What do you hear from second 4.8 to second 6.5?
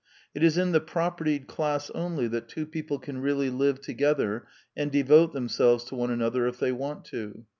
devote themselves to one another